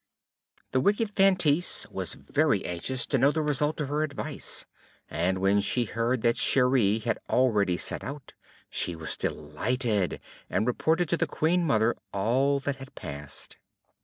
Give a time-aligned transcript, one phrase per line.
[0.71, 4.65] The wicked Feintise was very anxious to know the result of her advice;
[5.07, 8.33] and when she heard that Cheri had already set out,
[8.67, 10.19] she was delighted,
[10.49, 13.57] and reported to the Queen Mother all that had passed.